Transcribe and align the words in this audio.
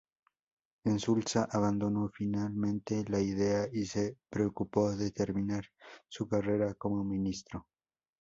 Insulza 0.85 1.47
abandonó 1.47 2.09
finalmente 2.11 3.05
la 3.07 3.19
idea 3.19 3.67
y 3.71 3.85
se 3.85 4.17
preocupó 4.31 4.95
de 4.95 5.11
terminar 5.11 5.63
su 6.07 6.27
carrera 6.27 6.73
como 6.73 7.03
ministro. 7.03 7.67